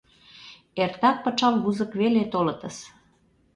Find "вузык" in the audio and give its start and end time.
1.63-1.91